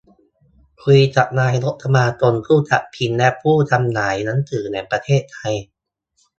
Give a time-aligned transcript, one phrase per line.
[0.83, 5.55] คุยกับนายกสมาคมผู้จัดพิมพ์และผู้จำหน่ายหนังสือแห่งประเทศไทย